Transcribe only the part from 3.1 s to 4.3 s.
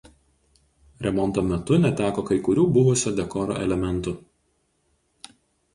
dekoro elementų.